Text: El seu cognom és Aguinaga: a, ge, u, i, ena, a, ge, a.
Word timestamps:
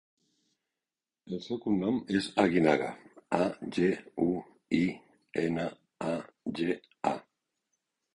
El 1.35 1.41
seu 1.47 1.57
cognom 1.65 1.99
és 2.19 2.29
Aguinaga: 2.43 2.87
a, 3.39 3.41
ge, 3.77 3.89
u, 4.23 4.29
i, 4.79 4.81
ena, 5.43 5.67
a, 6.13 6.15
ge, 6.61 6.71
a. 7.11 7.13